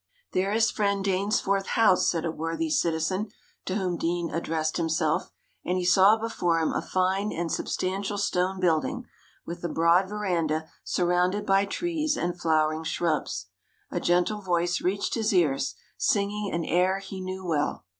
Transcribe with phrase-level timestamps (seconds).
[0.31, 3.29] "There is friend Dainsforth's house," said a worthy citizen
[3.65, 5.29] to whom Deane addressed himself;
[5.63, 9.05] and he saw before him a fine and substantial stone building,
[9.45, 13.49] with a broad verandah surrounded by trees and flowering shrubs.
[13.91, 17.85] A gentle voice reached his ears, singing an air he knew well.